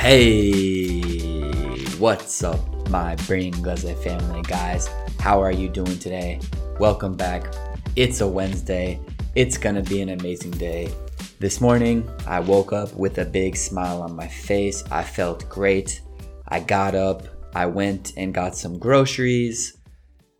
Hey, 0.00 1.02
what's 1.98 2.42
up, 2.42 2.88
my 2.88 3.16
Bringlese 3.16 4.02
family, 4.02 4.40
guys? 4.40 4.88
How 5.18 5.42
are 5.42 5.52
you 5.52 5.68
doing 5.68 5.98
today? 5.98 6.40
Welcome 6.78 7.18
back. 7.18 7.54
It's 7.96 8.22
a 8.22 8.26
Wednesday. 8.26 8.98
It's 9.34 9.58
gonna 9.58 9.82
be 9.82 10.00
an 10.00 10.08
amazing 10.08 10.52
day. 10.52 10.90
This 11.38 11.60
morning, 11.60 12.08
I 12.26 12.40
woke 12.40 12.72
up 12.72 12.94
with 12.94 13.18
a 13.18 13.26
big 13.26 13.56
smile 13.56 14.00
on 14.00 14.16
my 14.16 14.26
face. 14.26 14.82
I 14.90 15.02
felt 15.02 15.46
great. 15.50 16.00
I 16.48 16.60
got 16.60 16.94
up, 16.94 17.24
I 17.54 17.66
went 17.66 18.14
and 18.16 18.32
got 18.32 18.56
some 18.56 18.78
groceries. 18.78 19.76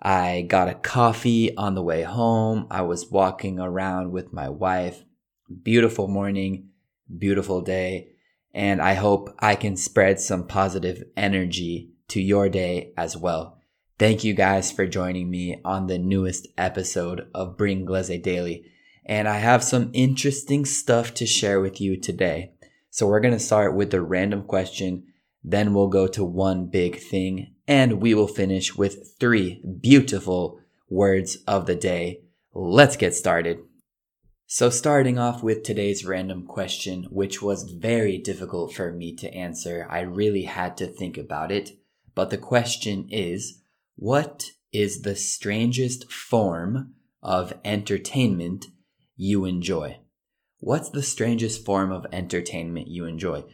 I 0.01 0.47
got 0.49 0.71
a 0.71 0.75
coffee 0.75 1.55
on 1.59 1.75
the 1.75 1.83
way 1.83 2.01
home. 2.01 2.67
I 2.71 2.81
was 2.81 3.11
walking 3.11 3.61
around 3.61 4.11
with 4.11 4.33
my 4.33 4.49
wife. 4.49 5.05
Beautiful 5.63 6.09
morning, 6.09 6.71
beautiful 7.19 7.61
day 7.61 8.15
and 8.53 8.81
I 8.81 8.95
hope 8.95 9.35
I 9.39 9.55
can 9.55 9.77
spread 9.77 10.21
some 10.21 10.47
positive 10.47 11.05
energy 11.17 11.91
to 12.09 12.21
your 12.21 12.49
day 12.49 12.93
as 12.97 13.17
well. 13.17 13.59
Thank 13.99 14.25
you 14.25 14.35
guys 14.35 14.73
for 14.73 14.87
joining 14.87 15.31
me 15.31 15.61
on 15.65 15.87
the 15.87 15.99
newest 15.99 16.49
episode 16.57 17.29
of 17.35 17.57
Bringlese 17.57 18.23
Daily. 18.23 18.65
And 19.05 19.29
I 19.29 19.39
have 19.39 19.63
some 19.63 19.91
interesting 19.93 20.65
stuff 20.65 21.15
to 21.15 21.27
share 21.27 21.61
with 21.61 21.81
you 21.81 22.01
today. 22.01 22.53
So 22.91 23.07
we're 23.07 23.21
going 23.21 23.35
to 23.35 23.41
start 23.41 23.77
with 23.77 23.91
the 23.91 24.01
random 24.01 24.45
question, 24.45 25.05
then 25.45 25.75
we'll 25.75 25.89
go 25.89 26.07
to 26.09 26.25
one 26.25 26.67
big 26.67 26.99
thing, 26.99 27.55
and 27.69 28.01
we 28.01 28.15
will 28.15 28.27
finish 28.27 28.75
with 28.75 29.15
three 29.21 29.63
beautiful 29.81 30.61
words 30.89 31.39
of 31.47 31.67
the 31.67 31.77
day. 31.77 32.23
Let's 32.53 32.97
get 32.97 33.15
started. 33.15 33.59
So, 34.53 34.69
starting 34.69 35.17
off 35.17 35.45
with 35.45 35.63
today's 35.63 36.05
random 36.05 36.45
question, 36.45 37.05
which 37.05 37.41
was 37.41 37.71
very 37.71 38.19
difficult 38.19 38.75
for 38.75 38.91
me 38.91 39.15
to 39.15 39.33
answer, 39.33 39.87
I 39.89 40.01
really 40.01 40.43
had 40.43 40.77
to 40.79 40.89
think 40.89 41.17
about 41.17 41.53
it. 41.53 41.79
But 42.17 42.31
the 42.31 42.37
question 42.37 43.07
is 43.11 43.63
What 43.95 44.51
is 44.73 45.03
the 45.03 45.15
strangest 45.15 46.11
form 46.11 46.95
of 47.23 47.53
entertainment 47.65 48.67
you 49.15 49.45
enjoy? 49.45 50.01
What's 50.59 50.91
the 50.91 51.05
strangest 51.05 51.65
form 51.65 51.93
of 51.93 52.07
entertainment 52.13 52.89
you 52.89 53.05
enjoy? 53.05 53.45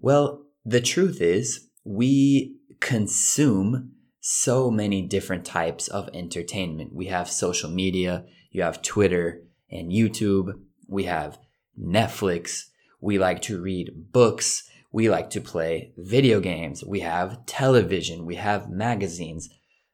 Well, 0.00 0.46
the 0.64 0.80
truth 0.80 1.20
is, 1.20 1.68
we 1.84 2.56
consume 2.80 3.92
so 4.20 4.70
many 4.70 5.02
different 5.02 5.44
types 5.44 5.86
of 5.86 6.08
entertainment. 6.14 6.94
We 6.94 7.08
have 7.08 7.30
social 7.30 7.68
media, 7.68 8.24
you 8.50 8.62
have 8.62 8.80
Twitter, 8.80 9.42
and 9.70 9.90
YouTube. 9.90 10.60
We 10.88 11.04
have 11.04 11.38
Netflix. 11.78 12.64
We 13.00 13.18
like 13.18 13.42
to 13.42 13.60
read 13.60 14.12
books. 14.12 14.68
We 14.92 15.10
like 15.10 15.30
to 15.30 15.40
play 15.40 15.92
video 15.96 16.40
games. 16.40 16.84
We 16.84 17.00
have 17.00 17.44
television. 17.46 18.24
We 18.24 18.36
have 18.36 18.70
magazines. 18.70 19.48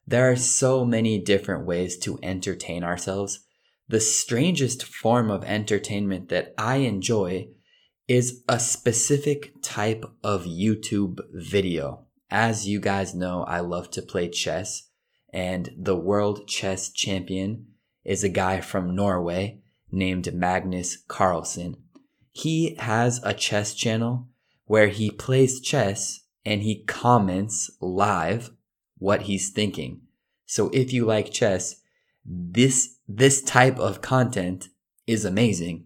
There 0.06 0.31
are 0.31 0.37
so 0.37 0.84
many 0.84 1.19
different 1.19 1.67
ways 1.67 1.98
to 1.98 2.19
entertain 2.23 2.84
ourselves. 2.84 3.41
The 3.89 4.00
strangest 4.00 4.84
form 4.84 5.31
of 5.31 5.45
entertainment 5.45 6.28
that 6.28 6.55
I 6.56 6.77
enjoy 6.77 7.48
is 8.09 8.43
a 8.48 8.59
specific 8.59 9.53
type 9.62 10.05
of 10.23 10.45
YouTube 10.45 11.20
video. 11.33 12.06
As 12.31 12.67
you 12.67 12.81
guys 12.81 13.15
know, 13.15 13.45
I 13.45 13.61
love 13.61 13.91
to 13.93 14.03
play 14.03 14.28
chess, 14.28 14.89
and 15.33 15.70
the 15.77 15.97
world 15.97 16.47
chess 16.48 16.91
champion 16.91 17.67
is 18.05 18.25
a 18.25 18.28
guy 18.28 18.61
from 18.61 18.95
Norway 18.95 19.61
named 19.91 20.33
Magnus 20.34 20.97
Carlsen. 21.08 21.77
He 22.31 22.75
has 22.77 23.21
a 23.22 23.34
chess 23.34 23.75
channel 23.75 24.28
where 24.65 24.88
he 24.88 25.10
plays 25.10 25.60
chess 25.60 26.21
and 26.44 26.62
he 26.62 26.84
comments 26.84 27.71
live 27.81 28.50
what 28.99 29.22
he's 29.22 29.50
thinking. 29.50 30.00
So 30.47 30.71
if 30.72 30.93
you 30.93 31.04
like 31.04 31.32
chess, 31.32 31.76
this 32.25 32.97
this 33.09 33.43
type 33.43 33.78
of 33.78 34.00
content 34.00 34.69
is 35.06 35.25
amazing 35.25 35.84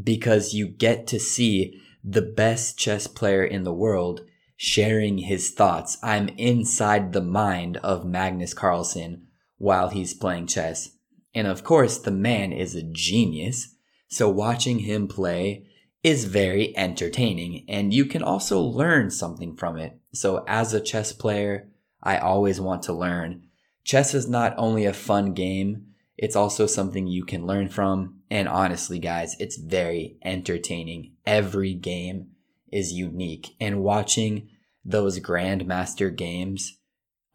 because 0.00 0.54
you 0.54 0.68
get 0.68 1.06
to 1.08 1.18
see 1.18 1.80
the 2.04 2.22
best 2.22 2.78
chess 2.78 3.06
player 3.06 3.44
in 3.44 3.64
the 3.64 3.74
world 3.74 4.22
sharing 4.56 5.18
his 5.18 5.50
thoughts. 5.50 5.98
I'm 6.02 6.28
inside 6.30 7.12
the 7.12 7.22
mind 7.22 7.78
of 7.78 8.04
Magnus 8.04 8.54
Carlsen 8.54 9.26
while 9.58 9.88
he's 9.88 10.14
playing 10.14 10.46
chess. 10.46 10.90
And 11.34 11.46
of 11.46 11.64
course, 11.64 11.98
the 11.98 12.10
man 12.10 12.52
is 12.52 12.74
a 12.74 12.82
genius. 12.82 13.74
So 14.08 14.28
watching 14.28 14.80
him 14.80 15.08
play 15.08 15.66
is 16.02 16.24
very 16.24 16.76
entertaining 16.76 17.64
and 17.68 17.94
you 17.94 18.04
can 18.04 18.22
also 18.22 18.60
learn 18.60 19.10
something 19.10 19.56
from 19.56 19.78
it. 19.78 19.98
So 20.12 20.44
as 20.48 20.74
a 20.74 20.80
chess 20.80 21.12
player, 21.12 21.68
I 22.02 22.18
always 22.18 22.60
want 22.60 22.82
to 22.84 22.92
learn. 22.92 23.44
Chess 23.84 24.14
is 24.14 24.28
not 24.28 24.54
only 24.58 24.84
a 24.84 24.92
fun 24.92 25.32
game, 25.32 25.86
it's 26.18 26.36
also 26.36 26.66
something 26.66 27.06
you 27.06 27.24
can 27.24 27.46
learn 27.46 27.68
from. 27.68 28.20
And 28.30 28.48
honestly, 28.48 28.98
guys, 28.98 29.36
it's 29.38 29.56
very 29.56 30.16
entertaining. 30.24 31.12
Every 31.24 31.74
game 31.74 32.28
is 32.70 32.92
unique 32.92 33.54
and 33.60 33.82
watching 33.82 34.48
those 34.84 35.20
grandmaster 35.20 36.14
games, 36.14 36.78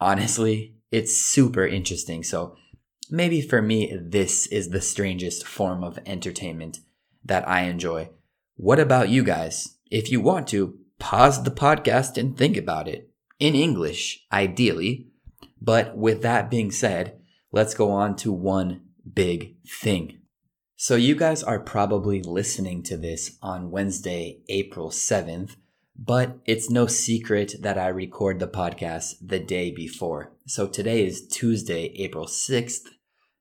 honestly, 0.00 0.74
it's 0.90 1.16
super 1.16 1.66
interesting. 1.66 2.22
So 2.22 2.56
maybe 3.10 3.40
for 3.40 3.62
me, 3.62 3.96
this 4.00 4.46
is 4.46 4.70
the 4.70 4.80
strangest 4.80 5.46
form 5.46 5.82
of 5.84 5.98
entertainment 6.06 6.78
that 7.24 7.48
I 7.48 7.62
enjoy. 7.62 8.10
What 8.56 8.80
about 8.80 9.08
you 9.08 9.22
guys? 9.22 9.76
If 9.90 10.10
you 10.10 10.20
want 10.20 10.48
to, 10.48 10.78
pause 10.98 11.42
the 11.42 11.50
podcast 11.50 12.16
and 12.18 12.36
think 12.36 12.56
about 12.56 12.88
it. 12.88 13.10
In 13.38 13.54
English, 13.54 14.26
ideally. 14.32 15.08
But 15.60 15.96
with 15.96 16.22
that 16.22 16.50
being 16.50 16.70
said, 16.70 17.18
let's 17.52 17.74
go 17.74 17.90
on 17.90 18.16
to 18.16 18.32
one 18.32 18.82
big 19.14 19.56
thing. 19.66 20.18
So 20.76 20.94
you 20.94 21.16
guys 21.16 21.42
are 21.42 21.58
probably 21.58 22.22
listening 22.22 22.82
to 22.84 22.96
this 22.96 23.36
on 23.42 23.70
Wednesday, 23.70 24.42
April 24.48 24.90
7th, 24.90 25.56
but 25.98 26.38
it's 26.44 26.70
no 26.70 26.86
secret 26.86 27.56
that 27.60 27.76
I 27.76 27.88
record 27.88 28.38
the 28.38 28.46
podcast 28.46 29.14
the 29.20 29.40
day 29.40 29.72
before. 29.72 30.32
So 30.46 30.68
today 30.68 31.04
is 31.04 31.26
Tuesday, 31.26 31.92
April 31.96 32.26
6th, 32.26 32.86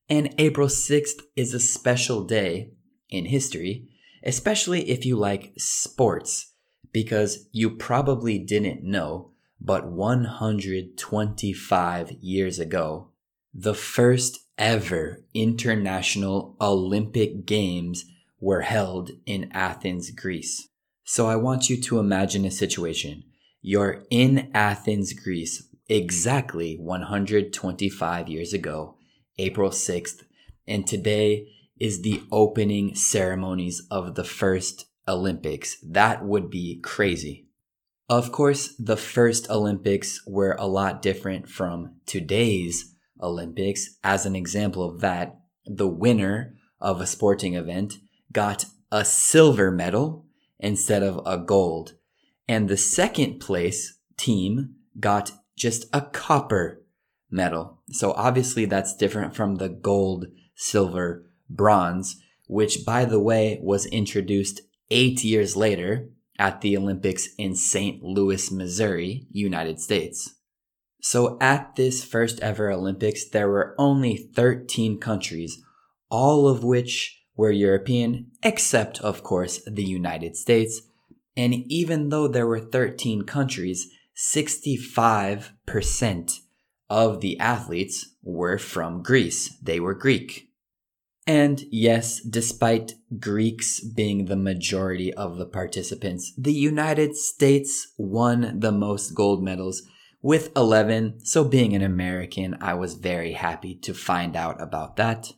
and 0.09 0.34
April 0.38 0.68
6th 0.68 1.22
is 1.35 1.53
a 1.53 1.59
special 1.59 2.23
day 2.23 2.72
in 3.09 3.25
history, 3.25 3.90
especially 4.23 4.90
if 4.90 5.06
you 5.06 5.18
like 5.18 5.51
sports, 5.57 6.53
because 6.91 7.47
you 7.51 7.69
probably 7.69 8.40
didn't 8.40 8.84
know, 8.84 9.31
but 9.59 9.91
125 9.91 12.12
years 12.22 12.59
ago, 12.59 13.09
the 13.53 13.73
first 13.73 14.40
ever 14.57 15.25
international 15.34 16.56
Olympic 16.62 17.46
Games 17.46 18.06
were 18.40 18.62
held 18.62 19.12
in 19.25 19.51
Athens, 19.51 20.09
Greece. 20.12 20.69
So 21.03 21.28
I 21.28 21.35
want 21.35 21.69
you 21.69 21.81
to 21.81 22.00
imagine 22.00 22.46
a 22.46 22.51
situation. 22.51 23.23
You're 23.62 24.06
in 24.09 24.50
Athens, 24.53 25.12
Greece, 25.13 25.67
exactly 25.90 26.78
125 26.78 28.28
years 28.28 28.51
ago 28.53 28.97
April 29.37 29.69
6th, 29.69 30.23
and 30.67 30.85
today 30.87 31.47
is 31.79 32.01
the 32.01 32.23
opening 32.31 32.95
ceremonies 32.95 33.85
of 33.91 34.15
the 34.15 34.23
first 34.23 34.87
Olympics. 35.07 35.77
That 35.81 36.25
would 36.25 36.49
be 36.49 36.79
crazy. 36.81 37.47
Of 38.09 38.31
course, 38.31 38.73
the 38.79 38.97
first 38.97 39.49
Olympics 39.49 40.25
were 40.25 40.55
a 40.57 40.67
lot 40.67 41.01
different 41.01 41.49
from 41.49 41.95
today's 42.05 42.95
Olympics. 43.21 43.97
As 44.03 44.25
an 44.25 44.35
example 44.35 44.84
of 44.84 45.01
that, 45.01 45.37
the 45.66 45.87
winner 45.87 46.55
of 46.79 47.01
a 47.01 47.07
sporting 47.07 47.55
event 47.55 47.97
got 48.31 48.66
a 48.91 49.03
silver 49.03 49.72
medal 49.72 50.25
instead 50.59 51.03
of 51.03 51.22
a 51.25 51.37
gold. 51.37 51.95
And 52.47 52.69
the 52.69 52.78
second 52.78 53.40
place 53.40 53.99
team 54.16 54.75
got 54.99 55.31
just 55.57 55.85
a 55.91 56.01
copper 56.01 56.83
medal. 57.29 57.79
So 57.90 58.14
obviously 58.14 58.66
that's 58.66 58.96
different 58.96 59.35
from 59.35 59.56
the 59.56 59.70
gold, 59.70 60.28
silver, 60.56 61.26
bronze, 61.50 62.22
which 62.47 62.85
by 62.85 63.06
the 63.06 63.20
way 63.20 63.59
was 63.62 63.85
introduced 63.88 64.62
eight 64.90 65.24
years 65.24 65.56
later 65.56 66.09
at 66.40 66.62
the 66.62 66.78
Olympics 66.78 67.29
in 67.38 67.56
St. 67.56 68.03
Louis, 68.03 68.52
Missouri, 68.52 69.28
United 69.32 69.79
States. 69.79 70.35
So 71.02 71.38
at 71.40 71.76
this 71.76 72.03
first 72.03 72.40
ever 72.41 72.72
Olympics, 72.72 73.29
there 73.29 73.50
were 73.50 73.76
only 73.78 74.29
13 74.35 75.00
countries, 75.00 75.62
all 76.09 76.47
of 76.47 76.64
which 76.64 77.24
were 77.35 77.52
European, 77.52 78.32
except 78.44 79.00
of 79.02 79.24
course 79.24 79.62
the 79.66 79.84
United 79.84 80.35
States. 80.35 80.82
And 81.35 81.53
even 81.53 82.09
though 82.09 82.28
there 82.28 82.47
were 82.47 82.59
13 82.59 83.24
countries, 83.24 83.88
65% 84.16 86.40
of 86.89 87.22
the 87.22 87.39
athletes 87.39 88.16
were 88.23 88.57
from 88.57 89.03
Greece. 89.03 89.57
They 89.61 89.79
were 89.79 89.93
Greek. 89.93 90.47
And 91.25 91.66
yes, 91.72 92.22
despite 92.22 92.93
Greeks 93.19 93.81
being 93.81 94.25
the 94.25 94.37
majority 94.37 95.13
of 95.13 95.37
the 95.37 95.45
participants, 95.45 96.34
the 96.37 96.53
United 96.53 97.17
States 97.17 97.91
won 97.97 98.59
the 98.61 98.72
most 98.72 99.13
gold 99.13 99.43
medals 99.43 99.84
with 100.22 100.51
11. 100.55 101.25
So, 101.25 101.43
being 101.43 101.75
an 101.75 101.81
American, 101.81 102.57
I 102.61 102.75
was 102.75 102.93
very 102.93 103.33
happy 103.33 103.75
to 103.75 103.93
find 103.93 104.37
out 104.37 104.61
about 104.61 104.95
that. 104.95 105.33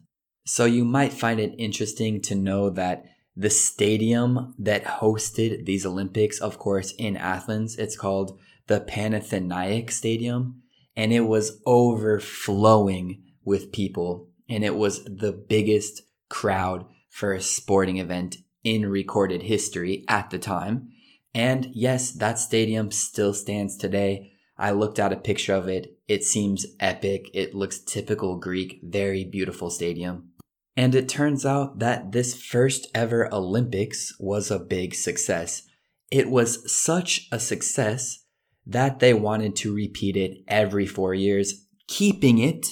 So, 0.46 0.66
you 0.66 0.86
might 0.86 1.12
find 1.12 1.40
it 1.40 1.56
interesting 1.58 2.22
to 2.22 2.36
know 2.36 2.70
that 2.70 3.06
the 3.36 3.50
stadium 3.50 4.54
that 4.60 4.84
hosted 4.84 5.66
these 5.66 5.86
Olympics, 5.86 6.40
of 6.40 6.60
course, 6.60 6.94
in 7.00 7.18
Athens, 7.18 7.78
it's 7.78 7.98
called 7.98 8.38
the 8.68 8.80
Panathenaic 8.80 9.90
Stadium, 9.90 10.62
and 11.00 11.14
it 11.14 11.22
was 11.22 11.62
overflowing 11.66 13.24
with 13.46 13.72
people, 13.72 14.28
and 14.50 14.66
it 14.66 14.76
was 14.76 15.02
the 15.06 15.32
biggest 15.32 16.02
crowd 16.28 16.86
for 17.10 17.32
a 17.32 17.42
sporting 17.42 18.00
event 18.00 18.36
in 18.66 18.86
recorded 18.86 19.44
history 19.44 20.04
at 20.10 20.30
the 20.30 20.38
time. 20.38 20.90
And 21.34 21.70
yes, 21.72 22.12
that 22.12 22.38
stadium 22.38 22.92
still 22.92 23.34
stands 23.34 23.78
today. 23.78 24.34
I 24.58 24.72
looked 24.72 25.00
at 25.00 25.14
a 25.14 25.16
picture 25.16 25.54
of 25.54 25.70
it. 25.70 25.98
It 26.10 26.26
seems 26.26 26.66
epic. 26.82 27.30
It 27.34 27.56
looks 27.56 27.80
typical 27.80 28.36
Greek, 28.36 28.82
very 28.84 29.24
beautiful 29.24 29.70
stadium. 29.70 30.32
And 30.76 30.94
it 30.94 31.08
turns 31.08 31.46
out 31.46 31.80
that 31.80 32.12
this 32.12 32.36
first 32.36 32.88
ever 32.94 33.34
Olympics 33.34 34.20
was 34.20 34.52
a 34.52 34.60
big 34.60 34.94
success. 34.94 35.64
It 36.12 36.30
was 36.30 36.70
such 36.70 37.30
a 37.32 37.40
success 37.40 38.26
that 38.70 39.00
they 39.00 39.14
wanted 39.14 39.56
to 39.58 39.74
repeat 39.74 40.16
it 40.16 40.44
every 40.48 40.86
four 40.86 41.14
years, 41.14 41.66
keeping 41.88 42.38
it 42.38 42.68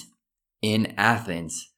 in 0.62 0.94
Athens. 0.96 1.72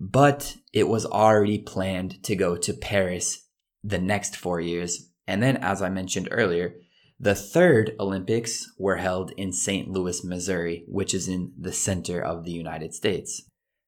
But 0.00 0.56
it 0.72 0.88
was 0.88 1.04
already 1.04 1.58
planned 1.58 2.22
to 2.24 2.34
go 2.34 2.56
to 2.56 2.72
Paris 2.72 3.46
the 3.84 3.98
next 3.98 4.36
four 4.36 4.60
years. 4.60 5.10
And 5.26 5.42
then, 5.42 5.58
as 5.58 5.82
I 5.82 5.90
mentioned 5.90 6.28
earlier, 6.30 6.76
the 7.20 7.34
third 7.34 7.94
Olympics 8.00 8.72
were 8.78 8.96
held 8.96 9.32
in 9.32 9.52
St. 9.52 9.90
Louis, 9.90 10.24
Missouri, 10.24 10.84
which 10.88 11.12
is 11.12 11.28
in 11.28 11.52
the 11.58 11.72
center 11.72 12.22
of 12.22 12.44
the 12.44 12.52
United 12.52 12.94
States. 12.94 13.42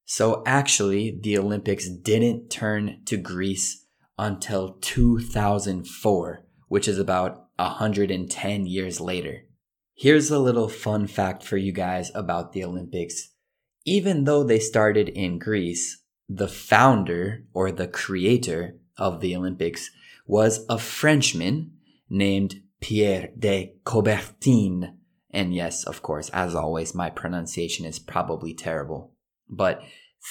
So 0.04 0.42
actually, 0.44 1.18
the 1.22 1.38
Olympics 1.38 1.88
didn't 1.88 2.50
turn 2.50 3.00
to 3.06 3.16
Greece 3.16 3.86
until 4.18 4.74
2004, 4.80 6.44
which 6.68 6.88
is 6.88 6.98
about 6.98 7.46
110 7.56 8.66
years 8.66 9.00
later. 9.00 9.44
Here's 10.00 10.30
a 10.30 10.38
little 10.38 10.70
fun 10.70 11.08
fact 11.08 11.42
for 11.42 11.58
you 11.58 11.72
guys 11.72 12.10
about 12.14 12.54
the 12.54 12.64
Olympics. 12.64 13.34
Even 13.84 14.24
though 14.24 14.42
they 14.42 14.58
started 14.58 15.10
in 15.10 15.38
Greece, 15.38 16.02
the 16.26 16.48
founder 16.48 17.44
or 17.52 17.70
the 17.70 17.86
creator 17.86 18.78
of 18.96 19.20
the 19.20 19.36
Olympics 19.36 19.90
was 20.26 20.64
a 20.70 20.78
Frenchman 20.78 21.72
named 22.08 22.62
Pierre 22.80 23.28
de 23.38 23.74
Coubertin. 23.84 24.94
And 25.32 25.54
yes, 25.54 25.84
of 25.84 26.00
course, 26.00 26.30
as 26.30 26.54
always, 26.54 26.94
my 26.94 27.10
pronunciation 27.10 27.84
is 27.84 27.98
probably 27.98 28.54
terrible. 28.54 29.12
But 29.50 29.82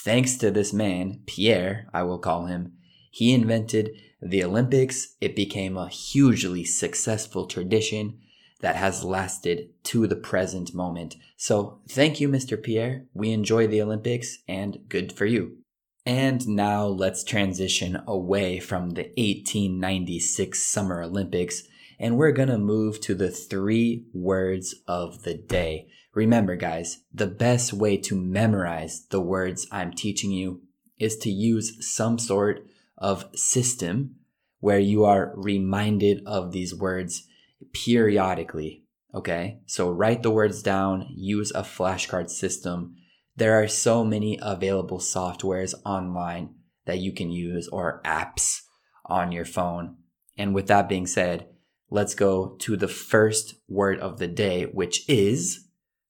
thanks 0.03 0.35
to 0.37 0.49
this 0.49 0.73
man, 0.73 1.21
Pierre, 1.27 1.87
I 1.93 2.01
will 2.01 2.17
call 2.17 2.47
him, 2.47 2.73
he 3.11 3.35
invented 3.35 3.91
the 4.19 4.43
Olympics. 4.43 5.15
It 5.21 5.35
became 5.35 5.77
a 5.77 5.89
hugely 5.89 6.65
successful 6.65 7.45
tradition 7.45 8.17
that 8.61 8.75
has 8.75 9.03
lasted 9.03 9.69
to 9.83 10.07
the 10.07 10.15
present 10.15 10.73
moment. 10.73 11.15
So 11.37 11.79
thank 11.89 12.19
you, 12.19 12.27
Mr. 12.27 12.61
Pierre. 12.61 13.05
We 13.13 13.31
enjoy 13.31 13.67
the 13.67 13.81
Olympics 13.81 14.39
and 14.47 14.79
good 14.89 15.11
for 15.11 15.25
you. 15.25 15.57
And 16.05 16.47
now 16.47 16.85
let's 16.85 17.23
transition 17.23 18.01
away 18.07 18.59
from 18.59 18.91
the 18.91 19.03
1896 19.17 20.61
Summer 20.61 21.03
Olympics 21.03 21.63
and 21.99 22.17
we're 22.17 22.31
gonna 22.31 22.57
move 22.57 23.01
to 23.01 23.13
the 23.13 23.29
three 23.29 24.05
words 24.13 24.75
of 24.87 25.23
the 25.23 25.33
day. 25.33 25.87
Remember, 26.13 26.55
guys, 26.55 26.99
the 27.13 27.27
best 27.27 27.73
way 27.73 27.97
to 27.97 28.15
memorize 28.15 29.05
the 29.09 29.19
words 29.19 29.67
I'm 29.71 29.91
teaching 29.91 30.31
you 30.31 30.61
is 30.97 31.17
to 31.17 31.29
use 31.29 31.85
some 31.85 32.17
sort 32.17 32.65
of 32.97 33.25
system 33.35 34.15
where 34.59 34.79
you 34.79 35.05
are 35.05 35.33
reminded 35.35 36.21
of 36.25 36.51
these 36.51 36.73
words 36.73 37.27
periodically. 37.73 38.85
Okay. 39.13 39.59
So 39.65 39.89
write 39.89 40.23
the 40.23 40.31
words 40.31 40.61
down, 40.61 41.07
use 41.15 41.51
a 41.51 41.61
flashcard 41.61 42.29
system. 42.29 42.95
There 43.35 43.61
are 43.61 43.67
so 43.67 44.03
many 44.03 44.37
available 44.41 44.99
softwares 44.99 45.73
online 45.85 46.55
that 46.85 46.99
you 46.99 47.13
can 47.13 47.31
use 47.31 47.67
or 47.69 48.01
apps 48.05 48.61
on 49.05 49.31
your 49.31 49.45
phone. 49.45 49.97
And 50.37 50.53
with 50.53 50.67
that 50.67 50.87
being 50.87 51.07
said, 51.07 51.47
let's 51.89 52.15
go 52.15 52.55
to 52.59 52.77
the 52.77 52.87
first 52.87 53.55
word 53.67 53.99
of 53.99 54.19
the 54.19 54.27
day, 54.27 54.63
which 54.63 55.07
is 55.09 55.67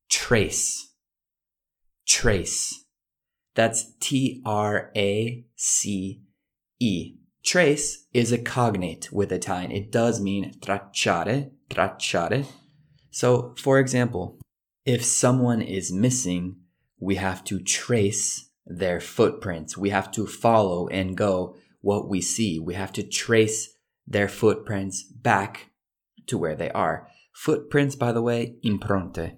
trace. 0.09 0.93
Trace. 2.07 2.85
That's 3.55 3.93
T 3.99 4.41
R 4.45 4.91
A 4.95 5.45
C 5.55 6.21
E. 6.79 7.18
Trace 7.43 8.05
is 8.13 8.31
a 8.31 8.37
cognate 8.37 9.11
with 9.11 9.31
Italian. 9.31 9.71
It 9.71 9.91
does 9.91 10.19
mean 10.19 10.53
tracciare, 10.59 11.51
tracciare. 11.69 12.45
So, 13.11 13.55
for 13.57 13.79
example, 13.79 14.39
if 14.85 15.03
someone 15.03 15.61
is 15.61 15.91
missing, 15.91 16.57
we 16.99 17.15
have 17.15 17.43
to 17.45 17.59
trace 17.59 18.49
their 18.65 18.99
footprints. 18.99 19.77
We 19.77 19.89
have 19.89 20.11
to 20.11 20.27
follow 20.27 20.87
and 20.89 21.17
go 21.17 21.55
what 21.81 22.07
we 22.07 22.21
see. 22.21 22.59
We 22.59 22.75
have 22.75 22.93
to 22.93 23.03
trace 23.03 23.73
their 24.05 24.27
footprints 24.27 25.03
back 25.03 25.71
to 26.27 26.37
where 26.37 26.55
they 26.55 26.69
are. 26.71 27.07
Footprints, 27.33 27.95
by 27.95 28.11
the 28.11 28.21
way, 28.21 28.57
impronte. 28.63 29.37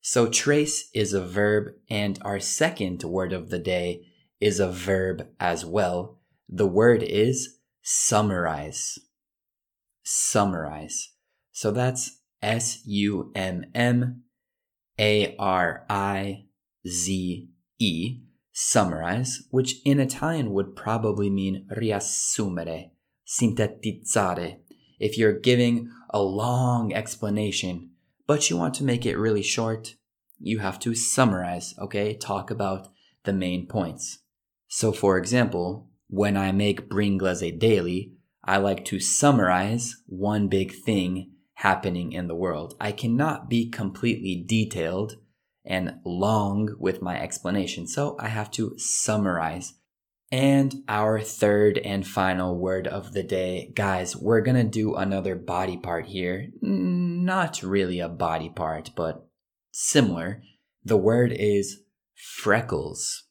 So 0.00 0.28
trace 0.28 0.88
is 0.94 1.12
a 1.12 1.24
verb, 1.24 1.74
and 1.90 2.18
our 2.22 2.40
second 2.40 3.02
word 3.02 3.32
of 3.32 3.50
the 3.50 3.58
day 3.58 4.06
is 4.40 4.60
a 4.60 4.70
verb 4.70 5.26
as 5.40 5.64
well. 5.64 6.18
The 6.48 6.66
word 6.66 7.02
is 7.02 7.58
summarize. 7.82 8.98
Summarize. 10.04 11.10
So 11.52 11.70
that's 11.70 12.20
S 12.42 12.82
U 12.86 13.32
M 13.34 13.64
M 13.74 14.22
A 14.98 15.34
R 15.38 15.84
I 15.88 16.44
Z 16.86 17.48
E, 17.78 18.20
summarize, 18.52 19.42
which 19.50 19.76
in 19.84 20.00
Italian 20.00 20.52
would 20.52 20.76
probably 20.76 21.28
mean 21.30 21.66
riassumere, 21.76 22.90
sintetizzare. 23.26 24.58
If 24.98 25.18
you're 25.18 25.38
giving 25.38 25.90
a 26.10 26.22
long 26.22 26.94
explanation, 26.94 27.90
but 28.26 28.48
you 28.48 28.56
want 28.56 28.74
to 28.74 28.84
make 28.84 29.04
it 29.04 29.18
really 29.18 29.42
short, 29.42 29.96
you 30.38 30.60
have 30.60 30.78
to 30.80 30.94
summarize, 30.94 31.74
okay? 31.78 32.14
Talk 32.14 32.50
about 32.50 32.88
the 33.24 33.32
main 33.32 33.66
points. 33.66 34.18
So, 34.68 34.92
for 34.92 35.18
example, 35.18 35.88
when 36.08 36.36
I 36.36 36.52
make 36.52 36.88
Bringlese 36.88 37.58
daily, 37.58 38.12
I 38.44 38.58
like 38.58 38.84
to 38.86 39.00
summarize 39.00 39.96
one 40.06 40.48
big 40.48 40.72
thing 40.72 41.32
happening 41.54 42.12
in 42.12 42.28
the 42.28 42.34
world. 42.34 42.76
I 42.80 42.92
cannot 42.92 43.48
be 43.48 43.68
completely 43.68 44.44
detailed 44.46 45.16
and 45.64 45.98
long 46.04 46.76
with 46.78 47.02
my 47.02 47.20
explanation, 47.20 47.86
so 47.88 48.16
I 48.20 48.28
have 48.28 48.50
to 48.52 48.78
summarize. 48.78 49.74
And 50.30 50.82
our 50.88 51.20
third 51.20 51.78
and 51.78 52.06
final 52.06 52.56
word 52.56 52.86
of 52.86 53.12
the 53.12 53.22
day, 53.22 53.72
guys, 53.74 54.16
we're 54.16 54.42
gonna 54.42 54.64
do 54.64 54.94
another 54.94 55.34
body 55.34 55.76
part 55.76 56.06
here. 56.06 56.48
Not 56.60 57.62
really 57.62 58.00
a 58.00 58.08
body 58.08 58.48
part, 58.48 58.90
but 58.96 59.26
similar. 59.72 60.42
The 60.84 60.96
word 60.96 61.32
is 61.32 61.80
freckles. 62.14 63.24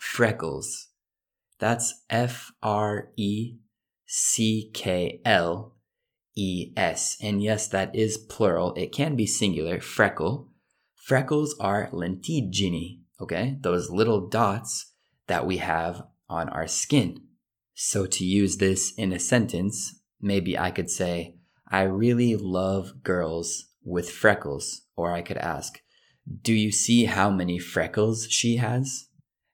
Freckles. 0.00 0.87
That's 1.58 2.02
F 2.08 2.52
R 2.62 3.10
E 3.16 3.56
C 4.06 4.70
K 4.72 5.20
L 5.24 5.74
E 6.34 6.72
S. 6.76 7.16
And 7.20 7.42
yes, 7.42 7.68
that 7.68 7.94
is 7.94 8.16
plural. 8.16 8.74
It 8.74 8.92
can 8.92 9.16
be 9.16 9.26
singular, 9.26 9.80
freckle. 9.80 10.52
Freckles 10.94 11.56
are 11.58 11.90
lentigini, 11.90 13.00
okay? 13.20 13.56
Those 13.60 13.90
little 13.90 14.28
dots 14.28 14.92
that 15.26 15.46
we 15.46 15.56
have 15.56 16.02
on 16.28 16.48
our 16.48 16.66
skin. 16.66 17.22
So 17.74 18.06
to 18.06 18.24
use 18.24 18.58
this 18.58 18.92
in 18.96 19.12
a 19.12 19.18
sentence, 19.18 20.00
maybe 20.20 20.58
I 20.58 20.70
could 20.70 20.90
say, 20.90 21.36
I 21.70 21.82
really 21.82 22.36
love 22.36 23.02
girls 23.02 23.66
with 23.84 24.10
freckles. 24.10 24.82
Or 24.96 25.12
I 25.12 25.22
could 25.22 25.38
ask, 25.38 25.80
Do 26.42 26.52
you 26.52 26.72
see 26.72 27.04
how 27.04 27.30
many 27.30 27.58
freckles 27.58 28.26
she 28.30 28.56
has? 28.56 29.07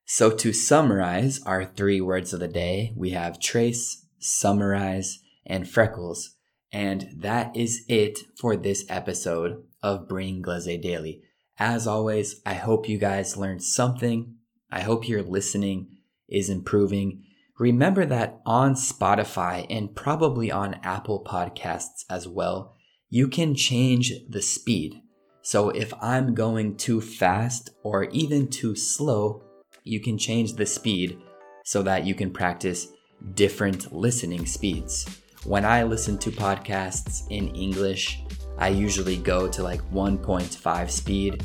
So 0.05 0.31
to 0.31 0.53
summarize 0.53 1.43
our 1.45 1.65
three 1.65 2.01
words 2.01 2.33
of 2.33 2.41
the 2.41 2.49
day, 2.49 2.93
we 2.97 3.11
have 3.11 3.41
trace, 3.41 4.07
summarize, 4.19 5.21
and 5.47 5.69
freckles. 5.69 6.37
And 6.73 7.09
that 7.17 7.57
is 7.57 7.85
it 7.89 8.19
for 8.39 8.57
this 8.57 8.85
episode 8.89 9.65
of 9.83 10.09
Bringlese 10.09 10.81
Daily. 10.83 11.23
As 11.59 11.87
always, 11.87 12.41
I 12.45 12.55
hope 12.55 12.89
you 12.89 12.99
guys 12.99 13.37
learned 13.37 13.63
something. 13.63 14.35
I 14.71 14.81
hope 14.81 15.09
you're 15.09 15.23
listening 15.23 15.95
is 16.29 16.51
improving, 16.51 17.23
remember 17.59 18.05
that 18.07 18.41
on 18.45 18.75
Spotify 18.75 19.67
and 19.71 19.95
probably 19.95 20.51
on 20.51 20.75
Apple 20.83 21.25
Podcasts 21.25 22.05
as 22.11 22.27
well, 22.27 22.77
you 23.09 23.29
can 23.29 23.55
change 23.55 24.13
the 24.29 24.43
speed. 24.43 25.01
So 25.43 25.69
if 25.71 25.93
I'm 26.01 26.35
going 26.35 26.77
too 26.77 27.01
fast 27.01 27.71
or 27.83 28.05
even 28.05 28.49
too 28.49 28.75
slow, 28.75 29.43
you 29.85 30.01
can 30.01 30.17
change 30.17 30.55
the 30.55 30.65
speed 30.65 31.19
so 31.63 31.83
that 31.83 32.05
you 32.05 32.15
can 32.15 32.31
practice 32.31 32.89
different 33.35 33.93
listening 33.93 34.47
speeds. 34.47 35.21
When 35.45 35.65
I 35.65 35.83
listen 35.83 36.17
to 36.19 36.31
podcasts 36.31 37.31
in 37.31 37.55
English, 37.55 38.23
I 38.59 38.69
usually 38.69 39.19
go 39.19 39.47
to 39.47 39.63
like 39.63 39.83
1.5 39.93 40.91
speed 40.91 41.45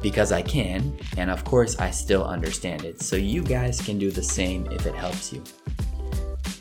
because 0.00 0.30
I 0.30 0.40
can, 0.40 0.96
and 1.16 1.30
of 1.30 1.44
course, 1.44 1.78
I 1.78 1.90
still 1.90 2.24
understand 2.24 2.84
it. 2.84 3.02
So 3.02 3.16
you 3.16 3.42
guys 3.42 3.80
can 3.80 3.98
do 3.98 4.10
the 4.10 4.22
same 4.22 4.66
if 4.70 4.86
it 4.86 4.94
helps 4.94 5.32
you. 5.32 5.42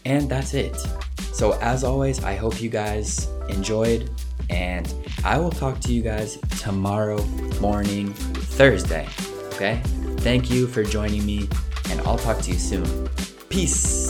And 0.05 0.27
that's 0.27 0.53
it. 0.55 0.75
So, 1.31 1.53
as 1.59 1.83
always, 1.83 2.23
I 2.23 2.35
hope 2.35 2.61
you 2.61 2.69
guys 2.69 3.27
enjoyed, 3.49 4.09
and 4.49 4.91
I 5.23 5.37
will 5.37 5.51
talk 5.51 5.79
to 5.81 5.93
you 5.93 6.01
guys 6.01 6.39
tomorrow 6.59 7.23
morning, 7.61 8.11
Thursday. 8.13 9.07
Okay? 9.53 9.81
Thank 10.19 10.49
you 10.49 10.67
for 10.67 10.83
joining 10.83 11.25
me, 11.25 11.47
and 11.89 12.01
I'll 12.01 12.17
talk 12.17 12.39
to 12.39 12.51
you 12.51 12.59
soon. 12.59 13.09
Peace. 13.49 14.08